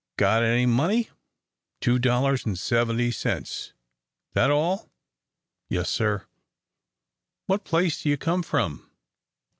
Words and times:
"Got 0.17 0.41
any 0.41 0.65
money?" 0.65 1.09
"Two 1.79 1.99
dollars 1.99 2.43
and 2.43 2.57
seventy 2.57 3.11
cents." 3.11 3.73
"That 4.33 4.49
all?" 4.49 4.89
"Yes, 5.69 5.91
sir." 5.91 6.25
"What 7.45 7.65
place 7.65 8.01
do 8.01 8.09
you 8.09 8.17
come 8.17 8.41
from?" 8.41 8.89